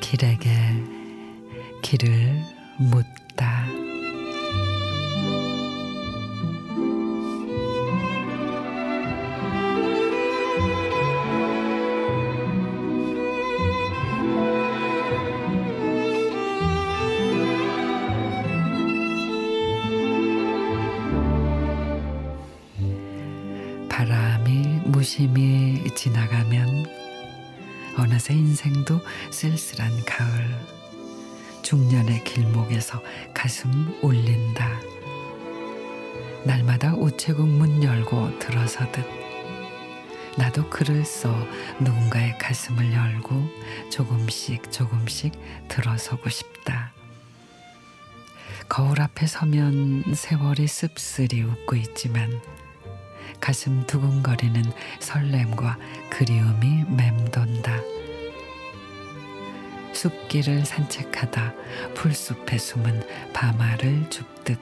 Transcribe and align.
길에게 0.00 0.50
길을 1.80 2.42
묻 2.78 3.21
무심히 25.02 25.82
지나가면 25.96 26.86
어느새 27.98 28.34
인생도 28.34 29.00
쓸쓸한 29.32 29.90
가을. 30.04 30.48
중년의 31.62 32.22
길목에서 32.22 33.02
가슴 33.34 33.98
울린다. 34.00 34.78
날마다 36.44 36.94
우체국 36.94 37.48
문 37.48 37.82
열고 37.82 38.38
들어서듯 38.38 39.04
나도 40.38 40.70
글을 40.70 41.04
써 41.04 41.34
누군가의 41.80 42.38
가슴을 42.38 42.92
열고 42.92 43.44
조금씩 43.90 44.70
조금씩 44.70 45.32
들어서고 45.66 46.28
싶다. 46.30 46.92
거울 48.68 49.00
앞에 49.00 49.26
서면 49.26 50.14
세월이 50.14 50.68
씁쓸히 50.68 51.42
웃고 51.42 51.74
있지만 51.74 52.40
가슴 53.42 53.84
두근거리는 53.88 54.62
설렘과 55.00 55.76
그리움이 56.10 56.84
맴돈다. 56.96 57.80
숲길을 59.92 60.64
산책하다 60.64 61.52
풀숲에 61.94 62.56
숨은 62.56 63.02
밤알을 63.32 64.08
줍듯 64.10 64.60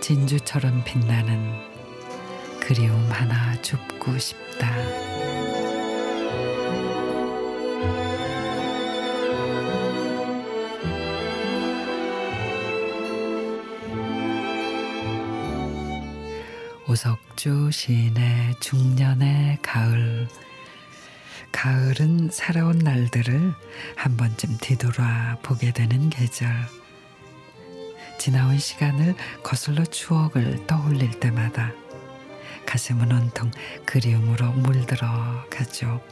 진주처럼 0.00 0.84
빛나는 0.84 1.52
그리움 2.60 3.10
하나 3.10 3.60
줍고 3.60 4.16
싶다. 4.18 5.27
오석주 16.88 17.70
시인의 17.70 18.54
중년의 18.60 19.58
가을. 19.60 20.26
가을은 21.52 22.30
살아온 22.32 22.78
날들을 22.78 23.52
한 23.94 24.16
번쯤 24.16 24.56
뒤돌아 24.58 25.36
보게 25.42 25.70
되는 25.70 26.08
계절. 26.08 26.48
지나온 28.18 28.58
시간을 28.58 29.14
거슬러 29.42 29.84
추억을 29.84 30.66
떠올릴 30.66 31.20
때마다 31.20 31.72
가슴은 32.64 33.12
온통 33.12 33.50
그리움으로 33.84 34.52
물들어 34.52 35.44
가죠. 35.50 36.02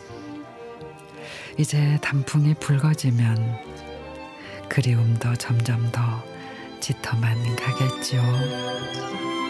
이제 1.57 1.99
단풍이 2.03 2.53
붉어지면 2.61 3.57
그리움도 4.69 5.37
점점 5.37 5.91
더 5.91 6.23
짙어만 6.81 7.57
가겠죠. 7.57 9.46